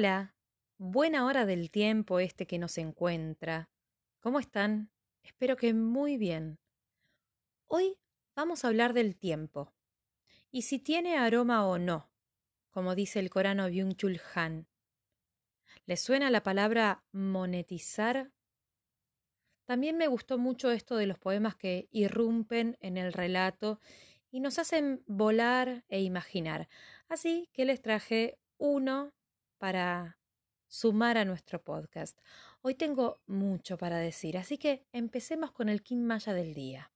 Hola, 0.00 0.34
buena 0.78 1.26
hora 1.26 1.44
del 1.44 1.70
tiempo 1.70 2.20
este 2.20 2.46
que 2.46 2.58
nos 2.58 2.78
encuentra. 2.78 3.68
¿Cómo 4.20 4.38
están? 4.40 4.90
Espero 5.22 5.56
que 5.58 5.74
muy 5.74 6.16
bien. 6.16 6.58
Hoy 7.66 7.98
vamos 8.34 8.64
a 8.64 8.68
hablar 8.68 8.94
del 8.94 9.14
tiempo 9.14 9.74
y 10.50 10.62
si 10.62 10.78
tiene 10.78 11.18
aroma 11.18 11.66
o 11.66 11.76
no, 11.76 12.10
como 12.70 12.94
dice 12.94 13.18
el 13.18 13.28
Corano 13.28 13.68
Byung-Chul 13.68 14.22
Han. 14.34 14.68
¿Les 15.84 16.00
suena 16.00 16.30
la 16.30 16.42
palabra 16.42 17.04
monetizar? 17.12 18.32
También 19.66 19.98
me 19.98 20.08
gustó 20.08 20.38
mucho 20.38 20.70
esto 20.70 20.96
de 20.96 21.08
los 21.08 21.18
poemas 21.18 21.56
que 21.56 21.88
irrumpen 21.90 22.78
en 22.80 22.96
el 22.96 23.12
relato 23.12 23.80
y 24.30 24.40
nos 24.40 24.58
hacen 24.58 25.04
volar 25.06 25.84
e 25.90 26.00
imaginar. 26.00 26.70
Así 27.06 27.50
que 27.52 27.66
les 27.66 27.82
traje 27.82 28.38
uno 28.56 29.12
para 29.60 30.16
sumar 30.66 31.18
a 31.18 31.26
nuestro 31.26 31.62
podcast. 31.62 32.18
Hoy 32.62 32.74
tengo 32.74 33.20
mucho 33.26 33.76
para 33.76 33.98
decir, 33.98 34.38
así 34.38 34.56
que 34.56 34.86
empecemos 34.92 35.52
con 35.52 35.68
el 35.68 35.82
King 35.82 35.98
Maya 35.98 36.32
del 36.32 36.54
día. 36.54 36.90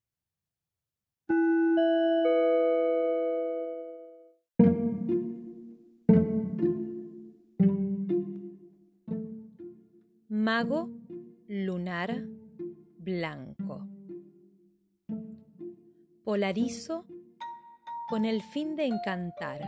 Mago 10.29 10.89
lunar 11.49 12.25
blanco. 12.97 13.87
Polarizo 16.25 17.05
con 18.09 18.25
el 18.25 18.43
fin 18.43 18.75
de 18.75 18.87
encantar, 18.87 19.61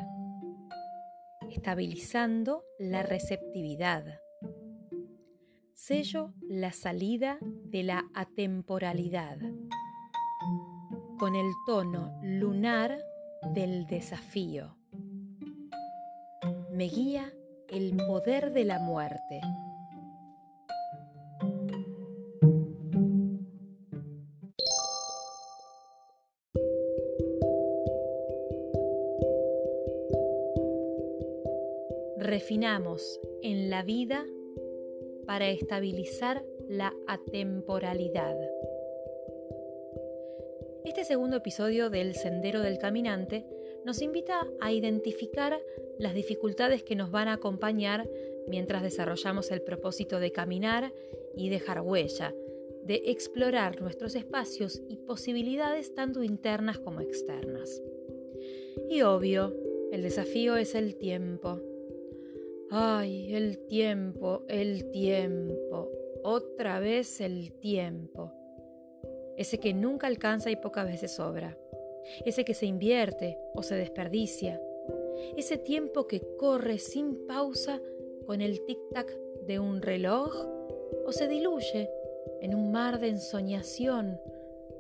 estabilizando 1.57 2.65
la 2.79 3.03
receptividad. 3.03 4.21
Sello 5.73 6.35
la 6.43 6.71
salida 6.71 7.39
de 7.41 7.83
la 7.83 8.05
atemporalidad 8.15 9.39
con 11.19 11.35
el 11.35 11.51
tono 11.65 12.21
lunar 12.23 12.99
del 13.55 13.87
desafío. 13.87 14.77
Me 16.73 16.89
guía 16.89 17.33
el 17.71 17.97
poder 17.97 18.53
de 18.53 18.65
la 18.67 18.79
muerte. 18.79 19.41
Refinamos 32.27 33.21
en 33.43 33.71
la 33.71 33.83
vida 33.85 34.27
para 35.27 35.49
estabilizar 35.49 36.45
la 36.69 36.93
atemporalidad. 37.07 38.37
Este 40.85 41.05
segundo 41.05 41.37
episodio 41.37 41.89
del 41.89 42.15
Sendero 42.15 42.61
del 42.61 42.79
Caminante 42.79 43.47
nos 43.85 44.03
invita 44.03 44.47
a 44.61 44.73
identificar 44.73 45.61
las 45.99 46.15
dificultades 46.15 46.83
que 46.83 46.97
nos 46.97 47.13
van 47.13 47.29
a 47.29 47.35
acompañar 47.35 48.09
mientras 48.49 48.83
desarrollamos 48.83 49.53
el 49.53 49.63
propósito 49.63 50.19
de 50.19 50.33
caminar 50.33 50.93
y 51.37 51.49
dejar 51.49 51.81
huella, 51.81 52.35
de 52.83 53.03
explorar 53.07 53.81
nuestros 53.81 54.17
espacios 54.17 54.83
y 54.89 54.97
posibilidades 54.97 55.95
tanto 55.95 56.25
internas 56.25 56.79
como 56.79 57.01
externas. 57.01 57.81
Y 58.89 59.03
obvio, 59.03 59.55
el 59.93 60.03
desafío 60.03 60.57
es 60.57 60.75
el 60.75 60.97
tiempo. 60.97 61.61
Ay, 62.71 63.35
el 63.35 63.67
tiempo, 63.67 64.45
el 64.49 64.91
tiempo, 64.91 65.91
otra 66.23 66.81
vez 66.81 67.21
el 67.21 67.53
tiempo. 67.53 68.33
Ese 69.37 69.59
que 69.59 69.73
nunca 69.73 70.07
alcanza 70.07 70.51
y 70.51 70.57
pocas 70.57 70.87
veces 70.87 71.13
sobra. 71.13 71.57
Ese 72.25 72.45
que 72.45 72.55
se 72.55 72.67
invierte 72.67 73.39
o 73.55 73.63
se 73.63 73.77
desperdicia. 73.77 74.61
Ese 75.37 75.59
tiempo 75.59 76.07
que 76.07 76.21
corre 76.37 76.79
sin 76.79 77.27
pausa 77.27 77.81
con 78.27 78.41
el 78.41 78.65
tic-tac 78.65 79.11
de 79.47 79.59
un 79.59 79.81
reloj 79.81 80.35
o 81.05 81.13
se 81.13 81.29
diluye 81.29 81.89
en 82.41 82.55
un 82.55 82.73
mar 82.73 82.99
de 82.99 83.09
ensoñación 83.09 84.21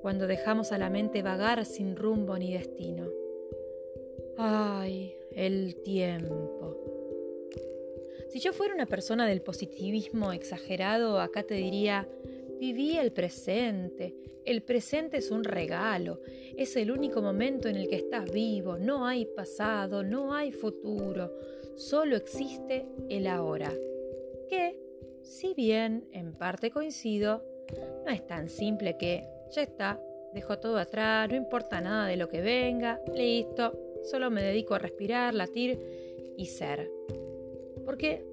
cuando 0.03 0.27
dejamos 0.27 0.73
a 0.73 0.79
la 0.79 0.91
mente 0.91 1.23
vagar 1.23 1.65
sin 1.65 1.97
rumbo 1.97 2.37
ni 2.37 2.53
destino. 2.53 3.09
Ay, 4.37 5.17
el 5.33 5.77
tiempo. 5.83 6.96
Si 8.29 8.41
yo 8.41 8.53
fuera 8.53 8.75
una 8.75 8.87
persona 8.87 9.27
del 9.27 9.41
positivismo 9.41 10.33
exagerado, 10.33 11.21
acá 11.21 11.43
te 11.45 11.55
diría, 11.55 12.09
viví 12.59 12.97
el 12.99 13.13
presente. 13.13 14.15
El 14.45 14.63
presente 14.63 15.17
es 15.19 15.31
un 15.31 15.45
regalo, 15.45 16.21
es 16.57 16.77
el 16.77 16.91
único 16.91 17.21
momento 17.21 17.69
en 17.69 17.77
el 17.77 17.89
que 17.89 17.97
estás 17.97 18.31
vivo, 18.31 18.79
no 18.79 19.07
hay 19.07 19.27
pasado, 19.27 20.05
no 20.05 20.35
hay 20.35 20.53
futuro, 20.53 21.33
solo 21.77 22.17
existe 22.17 22.87
el 23.09 23.27
ahora. 23.27 23.73
Que, 24.49 24.79
si 25.23 25.53
bien 25.55 26.07
en 26.13 26.33
parte 26.33 26.71
coincido, 26.71 27.45
no 28.05 28.13
es 28.13 28.25
tan 28.25 28.49
simple 28.49 28.97
que 28.97 29.25
ya 29.51 29.63
está, 29.63 30.01
dejo 30.33 30.59
todo 30.59 30.79
atrás, 30.79 31.29
no 31.29 31.35
importa 31.35 31.81
nada 31.81 32.07
de 32.07 32.17
lo 32.17 32.29
que 32.29 32.41
venga, 32.41 33.01
listo, 33.15 33.73
solo 34.05 34.31
me 34.31 34.43
dedico 34.43 34.75
a 34.75 34.79
respirar, 34.79 35.35
latir 35.35 35.81
y 36.37 36.47
ser. 36.47 36.89
Porque 37.87 38.27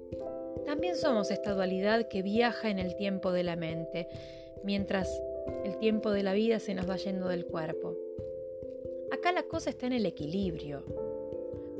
también 0.66 0.96
somos 0.96 1.30
esta 1.30 1.54
dualidad 1.54 2.08
que 2.08 2.22
viaja 2.22 2.68
en 2.68 2.78
el 2.78 2.96
tiempo 2.96 3.32
de 3.32 3.44
la 3.44 3.56
mente, 3.56 4.08
mientras 4.64 5.22
el 5.64 5.78
tiempo 5.78 6.10
de 6.10 6.22
la 6.22 6.34
vida 6.34 6.58
se 6.58 6.74
nos 6.74 6.90
va 6.90 6.96
yendo 6.96 7.28
del 7.28 7.46
cuerpo. 7.46 7.96
Acá 9.12 9.30
la 9.32 9.44
cosa 9.44 9.70
está 9.70 9.86
en 9.86 9.92
el 9.92 10.06
equilibrio. 10.06 10.84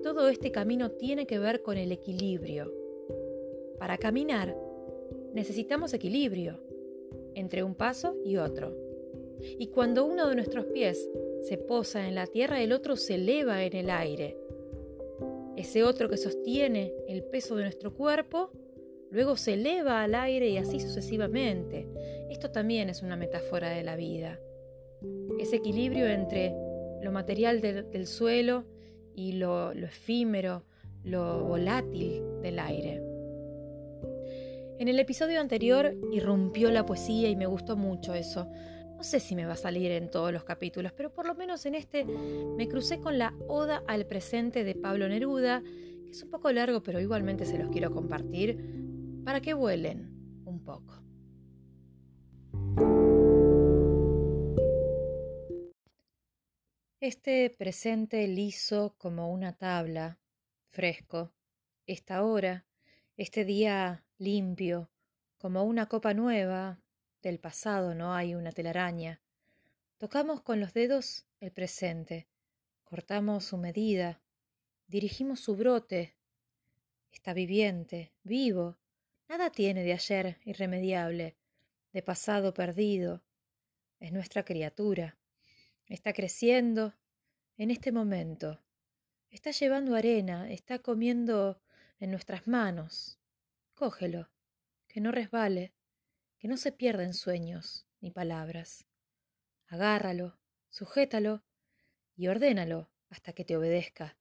Todo 0.02 0.28
este 0.28 0.52
camino 0.52 0.92
tiene 0.92 1.26
que 1.26 1.38
ver 1.38 1.62
con 1.62 1.76
el 1.76 1.90
equilibrio. 1.92 2.72
Para 3.78 3.98
caminar 3.98 4.56
necesitamos 5.32 5.92
equilibrio 5.94 6.60
entre 7.34 7.64
un 7.64 7.74
paso 7.74 8.16
y 8.24 8.36
otro. 8.36 8.72
Y 9.58 9.66
cuando 9.68 10.04
uno 10.04 10.28
de 10.28 10.36
nuestros 10.36 10.66
pies 10.66 11.10
se 11.40 11.58
posa 11.58 12.06
en 12.06 12.14
la 12.14 12.26
tierra, 12.26 12.62
el 12.62 12.72
otro 12.72 12.96
se 12.96 13.16
eleva 13.16 13.64
en 13.64 13.74
el 13.74 13.90
aire 13.90 14.43
ese 15.64 15.82
otro 15.82 16.08
que 16.08 16.18
sostiene 16.18 16.92
el 17.08 17.24
peso 17.24 17.56
de 17.56 17.64
nuestro 17.64 17.94
cuerpo, 17.94 18.50
luego 19.10 19.36
se 19.36 19.54
eleva 19.54 20.02
al 20.02 20.14
aire 20.14 20.48
y 20.48 20.58
así 20.58 20.78
sucesivamente. 20.78 21.88
Esto 22.30 22.50
también 22.50 22.90
es 22.90 23.02
una 23.02 23.16
metáfora 23.16 23.70
de 23.70 23.82
la 23.82 23.96
vida. 23.96 24.38
Ese 25.38 25.56
equilibrio 25.56 26.06
entre 26.06 26.54
lo 27.02 27.12
material 27.12 27.60
del, 27.60 28.06
suelo 28.06 28.64
y 29.14 29.32
lo 29.32 29.72
efímero, 29.72 30.64
lo 31.02 31.44
volátil 31.44 32.22
del 32.42 32.58
aire. 32.58 33.02
En 34.78 34.88
el 34.88 34.98
episodio 34.98 35.40
anterior 35.40 35.94
irrumpió 36.12 36.70
la 36.70 36.84
poesía 36.84 37.30
y 37.30 37.36
me 37.36 37.46
gustó 37.46 37.76
mucho 37.76 38.12
eso. 38.12 38.50
No 38.96 39.02
sé 39.02 39.20
si 39.20 39.34
me 39.34 39.44
va 39.44 39.52
a 39.52 39.56
salir 39.56 39.90
en 39.90 40.10
todos 40.10 40.32
los 40.32 40.44
capítulos, 40.44 40.92
pero 40.92 41.12
por 41.12 41.26
lo 41.26 41.34
menos 41.34 41.66
en 41.66 41.74
este 41.74 42.04
me 42.04 42.68
crucé 42.68 43.00
con 43.00 43.18
la 43.18 43.34
Oda 43.48 43.82
al 43.86 44.06
presente 44.06 44.64
de 44.64 44.74
Pablo 44.74 45.08
Neruda, 45.08 45.62
que 45.62 46.10
es 46.10 46.22
un 46.22 46.30
poco 46.30 46.50
largo, 46.52 46.82
pero 46.82 47.00
igualmente 47.00 47.44
se 47.44 47.58
los 47.58 47.70
quiero 47.70 47.90
compartir 47.90 48.58
para 49.24 49.40
que 49.40 49.54
vuelen 49.54 50.42
un 50.44 50.62
poco. 50.62 51.02
Este 57.00 57.50
presente 57.50 58.26
liso 58.26 58.94
como 58.96 59.30
una 59.30 59.52
tabla, 59.52 60.18
fresco, 60.70 61.34
esta 61.86 62.24
hora, 62.24 62.64
este 63.18 63.44
día 63.44 64.06
limpio, 64.16 64.90
como 65.36 65.64
una 65.64 65.86
copa 65.86 66.14
nueva, 66.14 66.80
del 67.24 67.40
pasado 67.40 67.94
no 67.94 68.14
hay 68.14 68.34
una 68.34 68.52
telaraña. 68.52 69.20
Tocamos 69.98 70.42
con 70.42 70.60
los 70.60 70.74
dedos 70.74 71.26
el 71.40 71.50
presente, 71.52 72.28
cortamos 72.84 73.46
su 73.46 73.56
medida, 73.56 74.20
dirigimos 74.86 75.40
su 75.40 75.56
brote. 75.56 76.16
Está 77.10 77.32
viviente, 77.32 78.12
vivo, 78.22 78.76
nada 79.28 79.50
tiene 79.50 79.82
de 79.84 79.94
ayer 79.94 80.38
irremediable, 80.44 81.36
de 81.92 82.02
pasado 82.02 82.52
perdido. 82.52 83.22
Es 84.00 84.12
nuestra 84.12 84.44
criatura. 84.44 85.16
Está 85.86 86.12
creciendo 86.12 86.94
en 87.56 87.70
este 87.70 87.90
momento. 87.90 88.60
Está 89.30 89.50
llevando 89.50 89.94
arena, 89.94 90.50
está 90.52 90.78
comiendo 90.78 91.62
en 92.00 92.10
nuestras 92.10 92.46
manos. 92.46 93.18
Cógelo, 93.74 94.28
que 94.88 95.00
no 95.00 95.10
resbale, 95.10 95.72
que 96.38 96.48
no 96.48 96.56
se 96.56 96.72
pierda 96.72 97.04
en 97.04 97.14
sueños 97.14 97.86
ni 98.00 98.10
palabras. 98.10 98.86
Agárralo, 99.66 100.38
sujétalo 100.68 101.42
y 102.16 102.28
ordénalo 102.28 102.90
hasta 103.08 103.32
que 103.32 103.44
te 103.44 103.56
obedezca. 103.56 104.16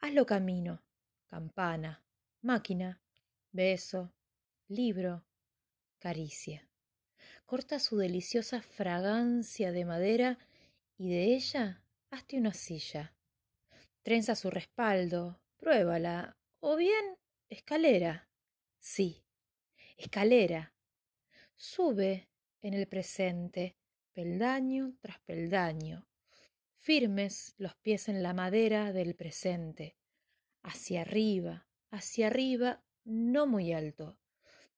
Hazlo 0.00 0.26
camino, 0.26 0.82
campana, 1.26 2.04
máquina, 2.40 3.00
beso, 3.50 4.12
libro, 4.68 5.24
caricia. 5.98 6.68
Corta 7.46 7.78
su 7.78 7.96
deliciosa 7.96 8.62
fragancia 8.62 9.72
de 9.72 9.84
madera 9.84 10.38
y 10.96 11.10
de 11.10 11.34
ella 11.34 11.82
hazte 12.10 12.38
una 12.38 12.52
silla. 12.52 13.14
Trenza 14.02 14.34
su 14.34 14.50
respaldo, 14.50 15.40
pruébala, 15.56 16.36
o 16.60 16.76
bien 16.76 17.16
escalera. 17.48 18.28
Sí, 18.78 19.24
escalera. 19.96 20.72
Sube 21.64 22.28
en 22.60 22.74
el 22.74 22.88
presente, 22.88 23.76
peldaño 24.14 24.96
tras 25.00 25.20
peldaño, 25.20 26.08
firmes 26.74 27.54
los 27.56 27.76
pies 27.76 28.08
en 28.08 28.20
la 28.24 28.34
madera 28.34 28.92
del 28.92 29.14
presente, 29.14 29.96
hacia 30.64 31.02
arriba, 31.02 31.68
hacia 31.92 32.26
arriba, 32.26 32.82
no 33.04 33.46
muy 33.46 33.72
alto, 33.72 34.18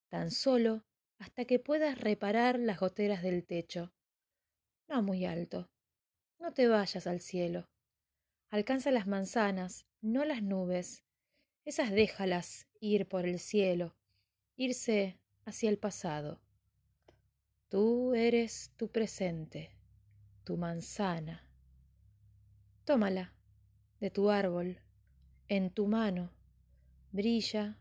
tan 0.08 0.30
solo 0.30 0.84
hasta 1.16 1.46
que 1.46 1.58
puedas 1.58 1.98
reparar 1.98 2.58
las 2.58 2.80
goteras 2.80 3.22
del 3.22 3.46
techo. 3.46 3.94
No 4.86 5.02
muy 5.02 5.24
alto. 5.24 5.70
No 6.38 6.52
te 6.52 6.68
vayas 6.68 7.06
al 7.06 7.22
cielo. 7.22 7.70
Alcanza 8.50 8.90
las 8.90 9.06
manzanas, 9.06 9.86
no 10.02 10.26
las 10.26 10.42
nubes. 10.42 11.02
Esas 11.64 11.92
déjalas 11.92 12.68
ir 12.78 13.08
por 13.08 13.24
el 13.24 13.38
cielo, 13.38 13.96
irse 14.54 15.18
hacia 15.46 15.70
el 15.70 15.78
pasado. 15.78 16.43
Tú 17.74 18.14
eres 18.14 18.70
tu 18.76 18.86
presente, 18.86 19.72
tu 20.44 20.56
manzana. 20.56 21.44
Tómala 22.84 23.34
de 23.98 24.10
tu 24.10 24.30
árbol, 24.30 24.78
en 25.48 25.70
tu 25.70 25.88
mano, 25.88 26.30
brilla 27.10 27.76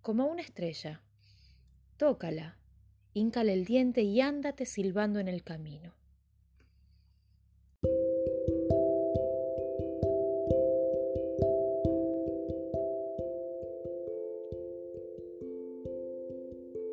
como 0.00 0.24
una 0.24 0.40
estrella. 0.40 1.02
Tócala, 1.98 2.56
híncale 3.12 3.52
el 3.52 3.66
diente 3.66 4.00
y 4.00 4.22
ándate 4.22 4.64
silbando 4.64 5.20
en 5.20 5.28
el 5.28 5.44
camino. 5.44 5.92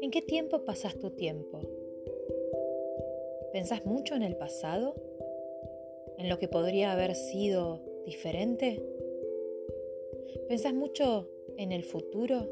¿En 0.02 0.12
qué 0.12 0.22
tiempo 0.22 0.66
pasas 0.66 1.00
tu 1.00 1.12
tiempo? 1.12 1.81
¿Pensás 3.52 3.86
mucho 3.86 4.16
en 4.16 4.24
el 4.24 4.38
pasado? 4.38 4.96
¿En 6.18 6.30
lo 6.30 6.40
que 6.40 6.48
podría 6.48 6.94
haber 6.94 7.16
sido 7.16 7.82
diferente? 8.06 8.82
¿Pensás 10.48 10.74
mucho 10.74 11.30
en 11.58 11.72
el 11.72 11.84
futuro, 11.84 12.48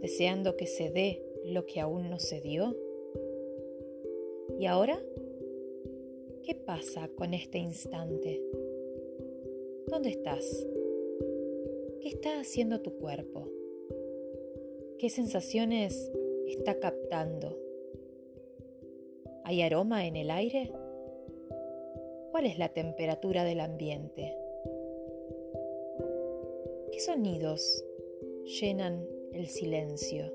deseando 0.00 0.56
que 0.56 0.66
se 0.66 0.90
dé 0.90 1.22
lo 1.44 1.64
que 1.66 1.80
aún 1.80 2.10
no 2.10 2.18
se 2.18 2.40
dio? 2.40 2.76
¿Y 4.58 4.66
ahora? 4.66 5.00
¿Qué 6.42 6.54
pasa 6.54 7.08
con 7.16 7.34
este 7.34 7.58
instante? 7.58 8.42
¿Dónde 9.86 10.10
estás? 10.10 10.66
¿Qué 12.00 12.08
está 12.08 12.40
haciendo 12.40 12.80
tu 12.80 12.96
cuerpo? 12.98 13.48
¿Qué 14.98 15.08
sensaciones 15.08 16.10
está 16.46 16.78
captando? 16.80 17.65
¿Hay 19.48 19.62
aroma 19.62 20.08
en 20.08 20.16
el 20.16 20.32
aire? 20.32 20.72
¿Cuál 22.32 22.46
es 22.46 22.58
la 22.58 22.68
temperatura 22.70 23.44
del 23.44 23.60
ambiente? 23.60 24.36
¿Qué 26.90 26.98
sonidos 26.98 27.84
llenan 28.60 29.06
el 29.32 29.46
silencio? 29.46 30.32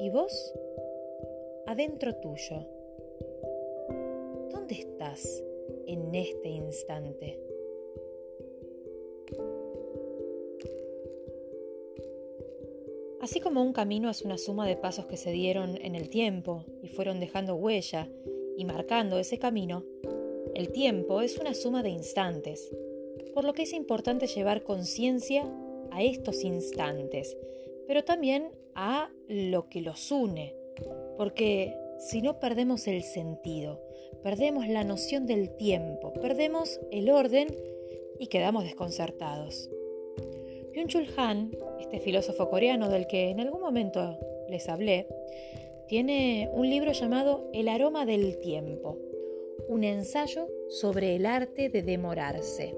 ¿Y 0.00 0.08
vos? 0.08 0.54
Adentro 1.66 2.16
tuyo. 2.16 2.66
¿Dónde 4.50 4.76
estás 4.76 5.44
en 5.86 6.14
este 6.14 6.48
instante? 6.48 7.38
Así 13.24 13.40
como 13.40 13.62
un 13.62 13.72
camino 13.72 14.10
es 14.10 14.20
una 14.20 14.36
suma 14.36 14.66
de 14.66 14.76
pasos 14.76 15.06
que 15.06 15.16
se 15.16 15.32
dieron 15.32 15.78
en 15.80 15.94
el 15.94 16.10
tiempo 16.10 16.66
y 16.82 16.88
fueron 16.88 17.20
dejando 17.20 17.54
huella 17.54 18.06
y 18.58 18.66
marcando 18.66 19.18
ese 19.18 19.38
camino, 19.38 19.82
el 20.54 20.70
tiempo 20.70 21.22
es 21.22 21.38
una 21.38 21.54
suma 21.54 21.82
de 21.82 21.88
instantes, 21.88 22.70
por 23.32 23.46
lo 23.46 23.54
que 23.54 23.62
es 23.62 23.72
importante 23.72 24.26
llevar 24.26 24.62
conciencia 24.62 25.50
a 25.90 26.02
estos 26.02 26.44
instantes, 26.44 27.34
pero 27.86 28.04
también 28.04 28.50
a 28.74 29.10
lo 29.26 29.70
que 29.70 29.80
los 29.80 30.12
une, 30.12 30.54
porque 31.16 31.74
si 32.10 32.20
no 32.20 32.38
perdemos 32.40 32.86
el 32.88 33.02
sentido, 33.02 33.80
perdemos 34.22 34.68
la 34.68 34.84
noción 34.84 35.24
del 35.24 35.56
tiempo, 35.56 36.12
perdemos 36.12 36.78
el 36.90 37.08
orden 37.08 37.56
y 38.18 38.26
quedamos 38.26 38.64
desconcertados. 38.64 39.70
Byung-Chul 40.74 41.06
Han, 41.16 41.52
este 41.78 42.00
filósofo 42.00 42.50
coreano 42.50 42.88
del 42.88 43.06
que 43.06 43.30
en 43.30 43.38
algún 43.38 43.60
momento 43.60 44.18
les 44.48 44.68
hablé, 44.68 45.06
tiene 45.86 46.50
un 46.52 46.68
libro 46.68 46.90
llamado 46.90 47.48
El 47.52 47.68
aroma 47.68 48.04
del 48.04 48.38
tiempo, 48.40 48.98
un 49.68 49.84
ensayo 49.84 50.48
sobre 50.68 51.14
el 51.14 51.26
arte 51.26 51.68
de 51.68 51.82
demorarse. 51.82 52.74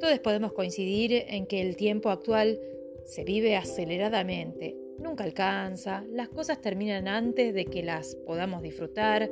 Todos 0.00 0.18
podemos 0.18 0.52
coincidir 0.52 1.12
en 1.28 1.46
que 1.46 1.60
el 1.60 1.76
tiempo 1.76 2.10
actual 2.10 2.60
se 3.04 3.22
vive 3.22 3.54
aceleradamente, 3.54 4.76
nunca 4.98 5.22
alcanza, 5.22 6.04
las 6.10 6.28
cosas 6.28 6.60
terminan 6.60 7.06
antes 7.06 7.54
de 7.54 7.66
que 7.66 7.84
las 7.84 8.16
podamos 8.16 8.62
disfrutar. 8.62 9.30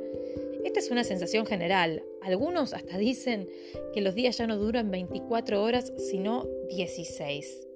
Es 0.75 0.89
una 0.89 1.03
sensación 1.03 1.45
general. 1.45 2.03
Algunos 2.23 2.73
hasta 2.73 2.97
dicen 2.97 3.47
que 3.93 4.01
los 4.01 4.15
días 4.15 4.37
ya 4.37 4.47
no 4.47 4.57
duran 4.57 4.89
24 4.89 5.61
horas, 5.61 5.93
sino 5.97 6.47
16. 6.69 7.67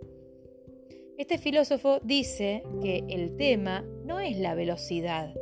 Este 1.18 1.38
filósofo 1.38 2.00
dice 2.04 2.64
que 2.82 3.04
el 3.08 3.38
tema 3.38 3.86
no 4.04 4.20
es 4.20 4.38
la 4.38 4.56
velocidad, 4.56 5.34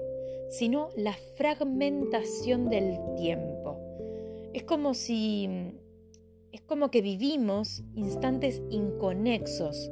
sino 0.50 0.90
la 0.98 1.14
fragmentación 1.38 2.70
del 2.70 2.98
tiempo. 3.16 3.80
Es 4.54 4.64
como 4.64 4.94
si 4.94 5.50
es 6.52 6.62
como 6.62 6.92
que 6.92 7.02
vivimos 7.02 7.84
instantes 7.96 8.62
inconexos 8.70 9.92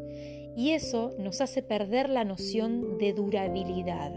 y 0.55 0.71
eso 0.71 1.13
nos 1.17 1.39
hace 1.39 1.63
perder 1.63 2.09
la 2.09 2.25
noción 2.25 2.97
de 2.97 3.13
durabilidad. 3.13 4.13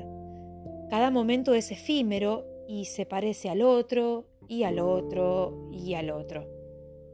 Cada 0.90 1.10
momento 1.10 1.54
es 1.54 1.70
efímero 1.70 2.55
y 2.68 2.86
se 2.86 3.06
parece 3.06 3.48
al 3.48 3.62
otro 3.62 4.26
y 4.48 4.64
al 4.64 4.78
otro 4.78 5.68
y 5.72 5.94
al 5.94 6.10
otro. 6.10 6.48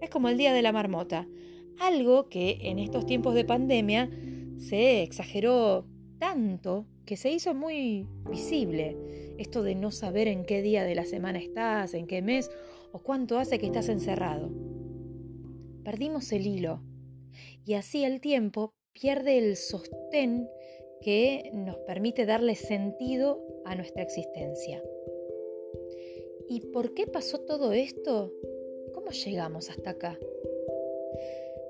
Es 0.01 0.11
como 0.11 0.29
el 0.29 0.37
día 0.37 0.53
de 0.53 0.63
la 0.63 0.73
marmota 0.73 1.29
algo 1.79 2.29
que 2.29 2.59
en 2.63 2.79
estos 2.79 3.07
tiempos 3.07 3.35
de 3.35 3.45
pandemia 3.45 4.11
se 4.59 5.03
exageró 5.03 5.87
tanto 6.19 6.87
que 7.05 7.17
se 7.17 7.31
hizo 7.31 7.55
muy 7.55 8.07
visible. 8.31 8.97
Esto 9.39 9.63
de 9.63 9.75
no 9.75 9.91
saber 9.91 10.29
en 10.29 10.45
qué 10.45 10.63
día 10.63 10.85
de 10.85 10.95
la 10.95 11.05
semana 11.05 11.39
estás, 11.39 11.95
en 11.95 12.07
qué 12.07 12.23
mes 12.23 12.51
o 12.93 13.01
cuánto 13.03 13.39
hace 13.39 13.59
que 13.59 13.67
estás 13.67 13.89
encerrado. 13.89 14.51
Perdimos 15.85 16.31
el 16.33 16.47
hilo 16.47 16.83
y 17.65 17.75
así 17.75 18.05
el 18.05 18.21
tiempo 18.21 18.75
pierde 18.93 19.39
el 19.39 19.57
sostén 19.57 20.49
que 21.01 21.51
nos 21.53 21.77
permite 21.79 22.27
darle 22.27 22.55
sentido 22.55 23.41
a 23.65 23.75
nuestra 23.75 24.03
existencia. 24.03 24.83
¿Y 26.53 26.61
por 26.61 26.93
qué 26.93 27.07
pasó 27.07 27.39
todo 27.39 27.73
esto? 27.73 28.31
¿Cómo 28.93 29.11
llegamos 29.11 29.71
hasta 29.71 29.89
acá? 29.89 30.19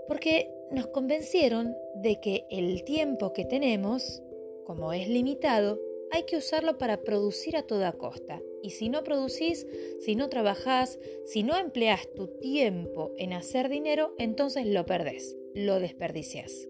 porque 0.09 0.51
nos 0.73 0.89
convencieron 0.89 1.77
de 1.95 2.21
que 2.21 2.45
el 2.51 2.83
tiempo 2.83 3.33
que 3.33 3.45
tenemos, 3.45 4.21
como 4.65 4.93
es 4.93 5.09
limitado, 5.09 5.81
hay 6.11 6.25
que 6.25 6.37
usarlo 6.37 6.79
para 6.79 7.01
producir 7.01 7.57
a 7.57 7.63
toda 7.63 7.93
costa. 7.93 8.43
Y 8.61 8.71
si 8.71 8.89
no 8.89 9.05
producís, 9.05 9.67
si 10.01 10.17
no 10.17 10.29
trabajás, 10.29 10.99
si 11.25 11.45
no 11.45 11.57
empleas 11.57 12.13
tu 12.15 12.27
tiempo 12.27 13.13
en 13.17 13.33
hacer 13.33 13.69
dinero, 13.69 14.15
entonces 14.19 14.67
lo 14.67 14.85
perdés, 14.85 15.37
lo 15.55 15.79
desperdicias. 15.79 16.69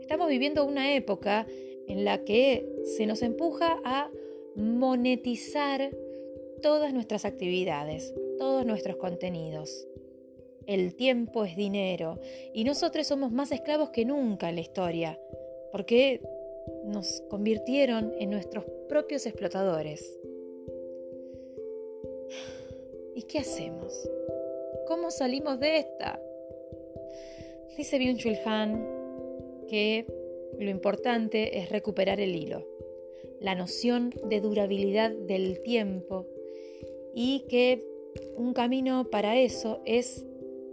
Estamos 0.00 0.28
viviendo 0.28 0.66
una 0.66 0.96
época 0.96 1.46
en 1.86 2.04
la 2.04 2.24
que 2.24 2.68
se 2.82 3.06
nos 3.06 3.22
empuja 3.22 3.80
a 3.84 4.10
monetizar 4.56 5.96
todas 6.64 6.94
nuestras 6.94 7.26
actividades, 7.26 8.14
todos 8.38 8.64
nuestros 8.64 8.96
contenidos. 8.96 9.86
El 10.66 10.94
tiempo 10.94 11.44
es 11.44 11.56
dinero 11.56 12.18
y 12.54 12.64
nosotros 12.64 13.06
somos 13.06 13.30
más 13.32 13.52
esclavos 13.52 13.90
que 13.90 14.06
nunca 14.06 14.48
en 14.48 14.54
la 14.54 14.62
historia, 14.62 15.20
porque 15.72 16.22
nos 16.86 17.22
convirtieron 17.28 18.14
en 18.18 18.30
nuestros 18.30 18.64
propios 18.88 19.26
explotadores. 19.26 20.18
¿Y 23.14 23.24
qué 23.24 23.40
hacemos? 23.40 24.08
¿Cómo 24.86 25.10
salimos 25.10 25.60
de 25.60 25.80
esta? 25.80 26.18
Dice 27.76 27.98
Byung-Chul 27.98 28.38
Han 28.46 29.66
que 29.68 30.06
lo 30.58 30.70
importante 30.70 31.58
es 31.58 31.68
recuperar 31.68 32.20
el 32.20 32.34
hilo, 32.34 32.66
la 33.38 33.54
noción 33.54 34.14
de 34.30 34.40
durabilidad 34.40 35.10
del 35.10 35.60
tiempo 35.60 36.26
y 37.14 37.44
que 37.48 37.84
un 38.36 38.52
camino 38.52 39.10
para 39.10 39.36
eso 39.36 39.80
es 39.84 40.24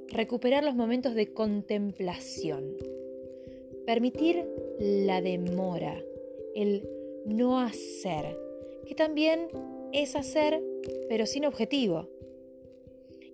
recuperar 0.07 0.63
los 0.63 0.75
momentos 0.75 1.15
de 1.15 1.33
contemplación, 1.33 2.75
permitir 3.86 4.45
la 4.79 5.21
demora, 5.21 6.01
el 6.55 6.88
no 7.25 7.60
hacer, 7.60 8.38
que 8.86 8.95
también 8.95 9.48
es 9.93 10.15
hacer 10.15 10.62
pero 11.10 11.25
sin 11.25 11.45
objetivo. 11.45 12.10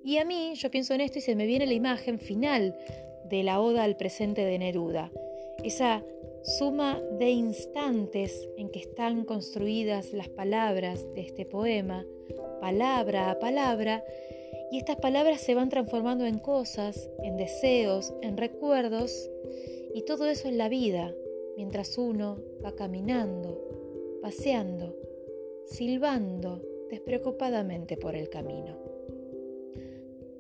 Y 0.04 0.18
a 0.18 0.26
mí 0.26 0.54
yo 0.56 0.72
pienso 0.72 0.94
en 0.94 1.02
esto 1.02 1.20
y 1.20 1.22
se 1.22 1.36
me 1.36 1.46
viene 1.46 1.66
la 1.66 1.74
imagen 1.74 2.20
final 2.20 2.78
de 3.30 3.44
la 3.44 3.60
oda 3.60 3.84
al 3.84 3.98
presente 3.98 4.46
de 4.46 4.58
Neruda, 4.58 5.12
esa 5.64 6.04
suma 6.48 7.02
de 7.20 7.30
instantes 7.30 8.48
en 8.56 8.70
que 8.70 8.80
están 8.80 9.26
construidas 9.26 10.14
las 10.14 10.30
palabras 10.30 11.06
de 11.14 11.22
este 11.22 11.46
poema, 11.46 12.06
palabra 12.62 13.32
a 13.32 13.40
palabra, 13.40 14.04
y 14.72 14.78
estas 14.78 14.96
palabras 14.96 15.42
se 15.42 15.56
van 15.56 15.68
transformando 15.68 16.26
en 16.26 16.40
cosas, 16.40 17.10
en 17.22 17.36
deseos, 17.36 18.14
en 18.22 18.38
recuerdos, 18.38 19.30
y 19.94 20.04
todo 20.04 20.26
eso 20.26 20.48
es 20.48 20.54
la 20.54 20.70
vida, 20.70 21.14
mientras 21.58 21.98
uno 21.98 22.38
va 22.64 22.76
caminando, 22.76 23.62
paseando, 24.22 24.96
silbando 25.66 26.62
despreocupadamente 26.90 27.98
por 27.98 28.16
el 28.16 28.30
camino. 28.30 28.87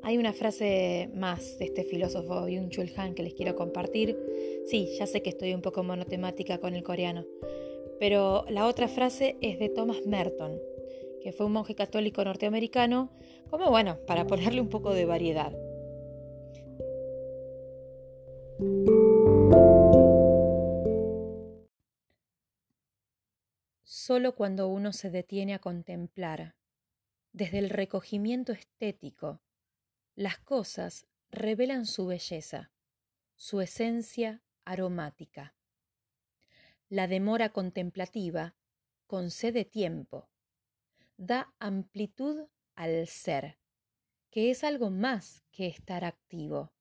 Hay 0.07 0.17
una 0.17 0.31
frase 0.31 1.09
más 1.13 1.59
de 1.59 1.65
este 1.65 1.83
filósofo 1.83 2.47
Byung-Chul 2.47 2.93
Han 2.95 3.13
que 3.13 3.23
les 3.23 3.33
quiero 3.33 3.57
compartir. 3.57 4.17
Sí, 4.65 4.95
ya 4.97 5.05
sé 5.05 5.21
que 5.21 5.31
estoy 5.31 5.53
un 5.53 5.61
poco 5.61 5.83
monotemática 5.83 6.59
con 6.59 6.75
el 6.75 6.83
coreano, 6.83 7.25
pero 7.99 8.45
la 8.47 8.67
otra 8.67 8.87
frase 8.87 9.35
es 9.41 9.59
de 9.59 9.67
Thomas 9.67 10.05
Merton, 10.05 10.61
que 11.21 11.33
fue 11.33 11.45
un 11.45 11.51
monje 11.51 11.75
católico 11.75 12.23
norteamericano, 12.23 13.11
como 13.49 13.69
bueno, 13.69 13.99
para 14.07 14.25
ponerle 14.25 14.61
un 14.61 14.69
poco 14.69 14.93
de 14.93 15.03
variedad. 15.03 15.51
Solo 23.83 24.35
cuando 24.35 24.69
uno 24.69 24.93
se 24.93 25.09
detiene 25.09 25.53
a 25.53 25.59
contemplar, 25.59 26.55
desde 27.33 27.59
el 27.59 27.69
recogimiento 27.69 28.53
estético, 28.53 29.41
las 30.17 30.39
cosas 30.39 31.05
revelan 31.29 31.85
su 31.85 32.07
belleza, 32.07 32.71
su 33.35 33.61
esencia 33.61 34.41
aromática. 34.65 35.55
La 36.89 37.07
demora 37.07 37.49
contemplativa 37.49 38.55
concede 39.05 39.63
tiempo, 39.63 40.27
da 41.17 41.53
amplitud 41.59 42.47
al 42.73 43.05
ser, 43.05 43.59
que 44.31 44.49
es 44.49 44.63
algo 44.63 44.89
más 44.89 45.43
que 45.51 45.67
estar 45.67 46.03
activo. 46.03 46.73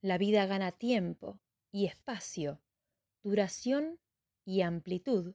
La 0.00 0.16
vida 0.16 0.46
gana 0.46 0.70
tiempo 0.70 1.40
y 1.72 1.86
espacio, 1.86 2.62
duración 3.24 3.98
y 4.44 4.60
amplitud 4.60 5.34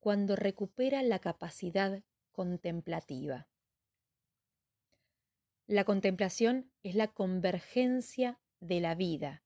cuando 0.00 0.36
recupera 0.36 1.02
la 1.02 1.18
capacidad 1.18 2.02
contemplativa. 2.30 3.48
La 5.68 5.82
contemplación 5.82 6.70
es 6.84 6.94
la 6.94 7.08
convergencia 7.08 8.38
de 8.60 8.80
la 8.80 8.94
vida, 8.94 9.42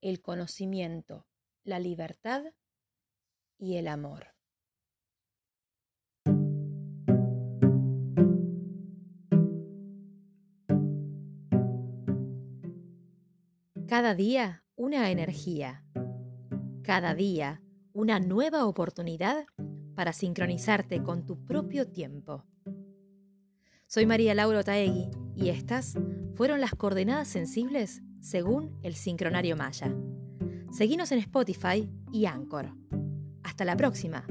el 0.00 0.22
conocimiento, 0.22 1.26
la 1.64 1.80
libertad 1.80 2.44
y 3.58 3.76
el 3.76 3.88
amor. 3.88 4.28
Cada 13.88 14.14
día 14.14 14.64
una 14.76 15.10
energía. 15.10 15.84
Cada 16.84 17.16
día 17.16 17.60
una 17.92 18.20
nueva 18.20 18.66
oportunidad 18.66 19.46
para 19.96 20.12
sincronizarte 20.12 21.02
con 21.02 21.26
tu 21.26 21.44
propio 21.44 21.90
tiempo. 21.90 22.44
Soy 23.88 24.04
María 24.04 24.34
Laura 24.34 24.64
Taegui 24.64 25.10
y 25.36 25.50
estas 25.50 25.96
fueron 26.34 26.60
las 26.60 26.72
coordenadas 26.72 27.28
sensibles 27.28 28.02
según 28.20 28.76
el 28.82 28.96
sincronario 28.96 29.56
Maya. 29.56 29.94
Seguinos 30.72 31.12
en 31.12 31.20
Spotify 31.20 31.88
y 32.10 32.26
Anchor. 32.26 32.72
Hasta 33.44 33.64
la 33.64 33.76
próxima. 33.76 34.26